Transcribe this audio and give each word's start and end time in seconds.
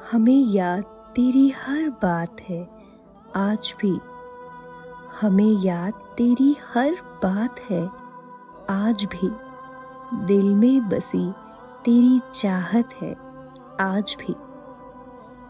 हमें 0.00 0.44
याद 0.44 0.82
तेरी 0.84 1.48
हर 1.48 1.90
बात 1.90 2.40
है। 2.40 2.70
आज 3.36 3.74
भी 3.80 3.98
हमें 5.20 5.64
याद 5.64 5.92
तेरी 5.92 6.56
हर 6.74 6.92
बात 6.92 7.60
है। 7.60 7.90
आज 8.70 9.04
भी 9.04 9.30
दिल 10.26 10.54
में 10.54 10.88
बसी 10.88 11.32
तेरी 11.84 12.20
चाहत 12.34 12.94
है। 13.02 13.16
आज 13.80 14.16
भी 14.20 14.34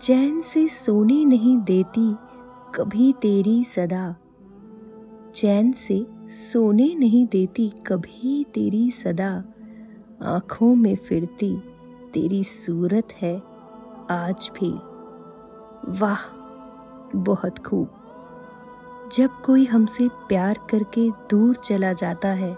चैन 0.02 0.40
से 0.40 0.68
सोने 0.68 1.24
नहीं 1.24 1.58
देती 1.58 2.16
कभी 2.74 3.12
तेरी 3.12 3.64
सदा। 3.64 4.16
चैन 5.34 5.72
से 5.72 6.06
सोने 6.28 6.94
नहीं 6.94 7.26
देती 7.26 7.68
कभी 7.86 8.44
तेरी 8.44 8.90
सदा। 8.90 9.44
आँखों 10.22 10.74
में 10.74 10.96
फिरती 10.96 11.56
तेरी 12.14 12.44
सूरत 12.44 13.08
है। 13.12 13.49
आज 14.10 14.50
भी। 14.54 14.70
वाह, 15.98 16.22
बहुत 17.16 17.58
खूब। 17.58 17.90
जब 19.12 19.30
कोई 19.42 19.64
हमसे 19.64 20.08
प्यार 20.08 20.58
करके 20.70 21.10
दूर 21.10 21.54
चला 21.54 21.92
जाता 21.92 22.28
है, 22.28 22.56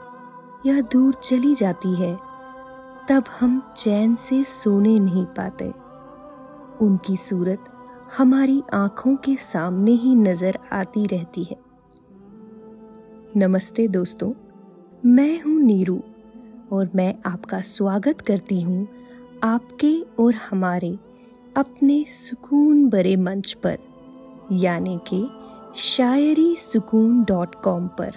या 0.66 0.80
दूर 0.80 1.14
चली 1.14 1.54
जाती 1.54 1.94
है, 1.94 2.14
तब 3.08 3.24
हम 3.40 3.74
चैन 3.76 4.14
से 4.14 4.44
सोने 4.44 4.98
नहीं 4.98 5.24
पाते। 5.26 5.72
उनकी 6.84 7.16
सूरत 7.16 7.64
हमारी 8.18 8.62
आँखों 8.74 9.16
के 9.16 9.36
सामने 9.36 9.90
ही 9.90 10.14
नज़र 10.14 10.58
आती 10.72 11.04
रहती 11.06 11.44
है। 11.44 11.56
नमस्ते 13.36 13.88
दोस्तों, 13.88 14.32
मैं 15.04 15.42
हूँ 15.42 15.60
नीरू, 15.60 16.00
और 16.72 16.90
मैं 16.94 17.14
आपका 17.26 17.60
स्वागत 17.60 18.20
करती 18.20 18.60
हूँ 18.60 18.88
आपके 19.44 20.06
और 20.18 20.34
हमारे 20.34 20.98
अपने 21.56 22.04
सुकून 22.08 22.88
भरे 22.88 23.16
मंच 23.16 23.52
पर, 23.52 23.78
यानी 24.52 25.00
कि 25.06 25.28
शायरी 25.76 26.56
सुकून 26.56 27.24
डॉट 27.24 27.54
कॉम 27.54 27.86
पर। 27.86 28.12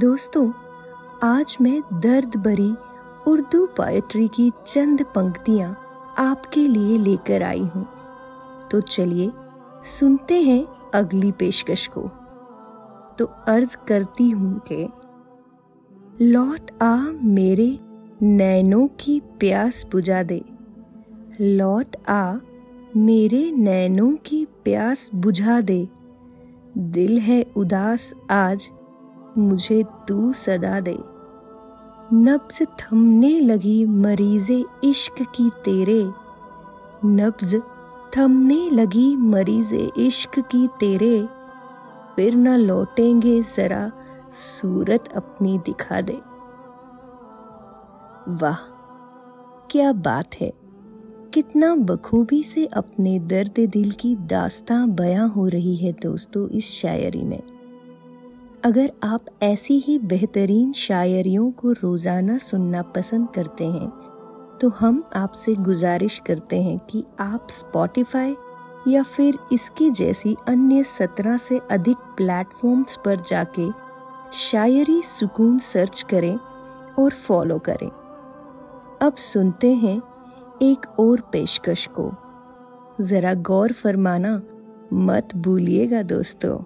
दोस्तों, 0.00 0.52
आज 1.22 1.56
मैं 1.60 1.82
दर्द 2.00 2.36
भरी 2.36 2.74
उर्दू 3.30 3.66
पोएट्री 3.66 4.28
की 4.28 4.52
चंद 4.66 5.02
पंक्तियाँ 5.02 5.78
आपके 6.18 6.60
लिए 6.60 6.98
लेकर 6.98 7.42
आई 7.42 7.62
हूँ। 7.62 7.88
तो 8.70 8.80
चलिए 8.80 9.30
सुनते 9.84 10.42
हैं 10.42 10.66
अगली 10.94 11.32
पेशकश 11.32 11.90
को। 11.98 12.00
तो 13.18 13.26
अर्ज़ 13.26 13.76
करती 13.88 14.30
हूँ 14.30 14.60
कि, 14.72 14.88
लौट 16.24 16.82
आ 16.82 16.96
मेरे 17.22 17.78
नैनों 18.22 18.88
की 19.00 19.20
प्यास 19.20 19.86
बुझा 19.92 20.22
दे। 20.22 20.49
लौट 21.42 21.96
आ, 22.08 22.36
मेरे 22.96 23.52
नैनों 23.52 24.16
की 24.26 24.44
प्यास 24.44 25.10
बुझा 25.14 25.60
दे। 25.60 25.88
दिल 26.78 27.18
है 27.18 27.46
उदास 27.56 28.14
आज, 28.30 28.70
मुझे 29.38 29.84
तू 30.08 30.32
सदा 30.32 30.80
दे। 30.80 30.98
नब्ज 32.12 32.62
थमने 32.62 33.40
लगी 33.40 33.84
मरीजे 33.84 34.64
इश्क 34.84 35.22
की 35.22 35.50
तेरे। 35.50 36.10
नब्ज 37.04 37.62
थमने 38.16 38.70
लगी 38.70 39.16
मरीजे 39.16 39.90
इश्क 39.96 40.38
की 40.38 40.68
तेरे। 40.80 41.28
फिर 42.16 42.36
न 42.36 42.56
लौटेंगे 42.56 43.42
जरा, 43.42 43.92
सूरत 44.32 45.08
अपनी 45.08 45.58
दिखा 45.58 46.00
दे। 46.00 46.18
वाह, 48.28 48.56
क्या 49.70 49.92
बात 49.92 50.34
है। 50.40 50.59
कितना 51.32 51.74
बखूबी 51.76 52.42
से 52.42 52.64
अपने 52.66 53.18
दर्द 53.20 53.58
दिल 53.72 53.90
की 53.90 54.14
दास्तां 54.28 54.94
बयां 54.94 55.28
हो 55.30 55.46
रही 55.48 55.74
है 55.76 55.92
दोस्तों 55.92 56.48
इस 56.48 56.70
शायरी 56.72 57.22
में। 57.22 57.40
अगर 58.64 58.90
आप 59.02 59.26
ऐसी 59.42 59.78
ही 59.78 59.98
बेहतरीन 60.04 60.72
शायरियों 60.72 61.50
को 61.50 61.72
रोज़ाना 61.72 62.38
सुनना 62.38 62.82
पसंद 62.96 63.28
करते 63.34 63.64
हैं 63.66 63.88
तो 64.60 64.68
हम 64.70 65.02
आपसे 65.16 65.54
गुजारिश 65.60 66.18
करते 66.26 66.62
हैं 66.62 66.78
कि 66.90 67.04
आप 67.20 67.46
स्पॉटिफाई 67.50 68.34
या 68.88 69.02
फिर 69.06 69.38
इसकी 69.52 69.90
जैसी 69.92 70.36
अन्य 70.48 70.82
सत्रह 70.88 71.36
से 71.38 71.60
अधिक 71.70 71.96
प्लेटफॉर्म्स 72.16 72.98
पर 73.04 73.20
जाके 73.20 73.70
शायरी 74.40 75.00
सुकून 75.06 75.58
सर्च 75.64 76.04
करें 76.10 76.36
और 76.98 77.10
फॉलो 77.26 77.58
करें। 77.58 77.90
अब 79.02 79.14
सुनते 79.20 79.72
हैं 79.74 80.00
एक 80.62 81.00
और 81.00 81.20
पेशकश 81.20 81.88
को। 81.98 82.12
ज़रा 83.00 83.34
गौर 83.34 83.72
फरमाना 83.72 84.42
मत 84.92 85.28
भूलिएगा 85.36 86.02
दोस्तों। 86.02 86.58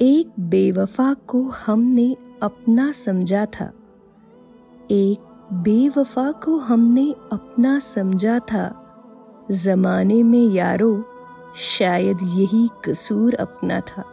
एक 0.00 0.40
बेवफा 0.40 1.14
को 1.14 1.42
हमने 1.42 2.16
अपना 2.42 2.92
समझा 2.92 3.46
था। 3.46 3.72
एक 4.90 5.18
बेवफा 5.52 6.32
को 6.32 6.58
हमने 6.58 7.14
अपना 7.32 7.78
समझा 7.78 8.38
था। 8.38 8.78
जमाने 9.50 10.22
में 10.22 10.48
यारो, 10.48 11.04
शायद 11.56 12.18
यही 12.22 12.68
कसूर 12.84 13.34
अपना 13.34 13.80
था। 13.80 14.04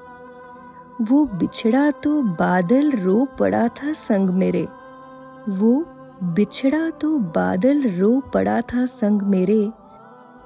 वो 1.01 1.25
बिछड़ा 1.25 1.91
तो 1.91 2.21
बादल 2.21 2.91
रो 2.91 3.27
पड़ा 3.39 3.67
था 3.67 3.93
संग 3.93 4.29
मेरे। 4.29 4.67
वो 5.49 5.85
बिछड़ा 6.23 6.89
तो 6.89 7.17
बादल 7.17 7.81
रो 7.81 8.19
पड़ा 8.33 8.61
था 8.61 8.85
संग 8.85 9.21
मेरे। 9.21 9.71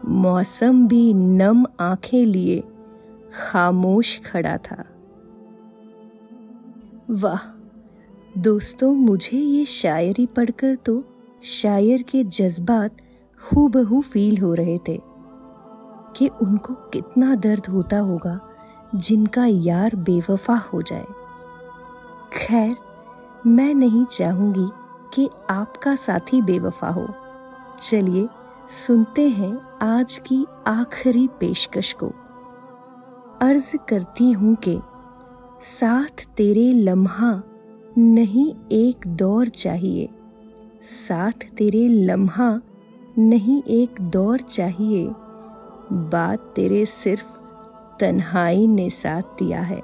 मौसम 0.06 0.88
भी 0.88 1.14
नम 1.14 1.66
आँखें 1.80 2.26
लिए 2.26 2.64
खामोश 3.34 4.20
खड़ा 4.26 4.58
था। 4.58 4.84
वाह, 7.10 7.48
दोस्तों, 8.38 8.94
मुझे 8.94 9.38
ये 9.38 9.66
शायरी 9.66 10.26
पढ़कर 10.26 10.76
तो 10.76 11.04
शायर 11.44 12.02
के 12.02 12.24
जज्बात 12.24 12.92
हूबहू 13.42 14.02
फील 14.02 14.38
हो 14.38 14.54
रहे 14.54 14.78
थे 14.78 15.02
कि 16.18 16.28
उनको 16.28 16.74
कितना 16.74 17.36
दर्द 17.36 17.66
होता 17.66 18.00
होगा 18.00 18.40
जिनका 18.96 19.46
यार 19.46 19.96
बेवफा 19.96 20.56
हो 20.74 20.82
जाए। 20.82 21.06
खैर, 22.34 22.76
मैं 23.48 23.74
नहीं 23.74 24.06
चाहूँगी 24.06 24.70
कि 25.14 25.30
आपका 25.50 25.96
साथी 25.96 26.42
बेवफा 26.42 26.90
हो। 26.90 27.08
चलिए, 27.80 28.28
सुनते 28.70 29.28
हैं 29.28 29.62
आज 29.82 30.22
की 30.28 30.46
आखिरी 30.68 31.28
पेशकश 31.40 31.94
को। 31.94 32.12
अर्ज़ 33.42 33.78
करती 33.78 34.32
हूँ 34.32 34.56
कि 34.56 34.80
साथ 35.62 36.28
तेरे 36.38 36.74
लम्हा 36.74 37.44
नहीं 37.98 38.56
एक 38.72 39.08
दौर 39.08 39.48
चाहिए। 39.48 40.10
साथ 40.84 41.56
तेरे 41.58 41.88
लम्हा 41.88 42.62
नहीं 43.18 43.64
एक 43.64 43.96
दौर 44.02 44.40
चाहिए। 44.40 45.08
बात 45.92 46.40
तेरे 46.40 46.86
सिर्फ़ 46.86 47.26
तन्हाई 48.00 48.68
ने 48.68 48.90
साथ 48.90 49.22
दिया 49.22 49.62
है। 49.62 49.82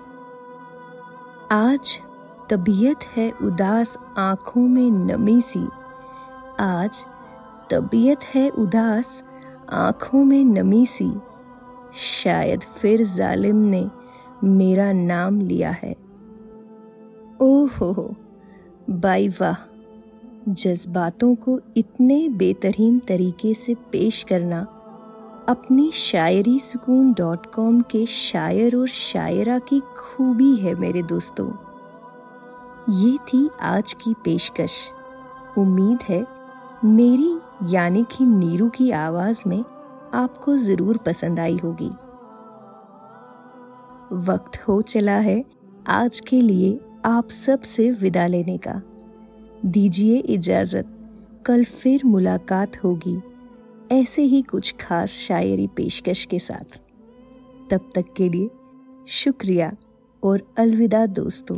आज 1.51 2.00
तबीयत 2.50 2.98
है 3.18 3.32
उदास 3.44 3.98
आँखों 4.18 4.62
में 4.62 4.92
नमी 4.92 5.42
सी। 5.42 5.68
आज 6.60 7.00
तबीयत 7.72 8.20
है 8.36 8.50
उदास 8.50 9.24
आँखों 9.70 10.24
में 10.24 10.46
नमी 10.46 10.86
सी। 10.86 11.12
शायद 11.96 12.62
फिर 12.62 13.04
जालिम 13.06 13.56
ने 13.56 13.90
मेरा 14.44 14.92
नाम 14.92 15.40
लिया 15.42 15.72
है। 15.72 15.96
ओहो, 17.42 18.16
बाई 18.90 19.30
वाह। 19.30 19.56
जज्बातों 20.50 21.36
को 21.36 21.60
इतने 21.78 22.30
बेतरहीन 22.30 23.00
तरीके 23.00 23.54
से 23.54 23.75
पेश 23.92 24.24
करना, 24.24 24.62
अपनी 25.48 25.92
शायरी 25.92 26.60
सुकून 26.60 27.13
डॉट 27.13 27.45
कॉम 27.54 27.81
के 27.81 28.06
शायर 28.06 28.75
और 28.75 28.88
शायरा 28.88 29.60
की 29.60 29.80
खूबी 29.80 30.56
है 30.56 30.75
मेरे 30.75 31.02
दोस्तों। 31.02 31.52
ये 32.89 33.18
थी 33.18 33.50
आज 33.62 33.94
की 33.94 34.13
पेशकश। 34.13 34.71
उम्मीद 35.57 36.00
है, 36.09 36.25
मेरी 36.86 37.38
यानी 37.74 38.03
कि 38.03 38.25
नीरू 38.25 38.69
की 38.69 38.91
आवाज़ 38.91 39.41
में 39.47 39.63
आपको 40.13 40.57
ज़रूर 40.57 40.97
पसंद 40.97 41.39
आई 41.39 41.57
होगी। 41.57 41.89
वक्त 44.25 44.57
हो 44.68 44.81
चला 44.81 45.15
है 45.15 45.45
आज 45.88 46.19
के 46.19 46.41
लिए 46.41 46.80
आप 47.06 47.30
सबसे 47.30 47.91
विदा 47.91 48.27
लेने 48.27 48.57
का। 48.57 48.81
दीजिए 49.65 50.18
इजाज़त, 50.18 50.85
कल 51.45 51.63
फिर 51.63 52.06
मुलाकात 52.06 52.83
होगी, 52.83 53.18
ऐसे 53.92 54.21
ही 54.21 54.42
कुछ 54.42 54.75
खास 54.81 55.09
शायरी 55.09 55.68
पेशकश 55.68 56.25
के 56.25 56.39
साथ। 56.39 56.80
तब 57.69 57.89
तक 57.95 58.13
के 58.18 58.30
लिए 58.30 58.50
शुक्रिया 59.07 59.71
और 60.24 60.53
अलविदा 60.57 61.06
दोस्तों। 61.06 61.57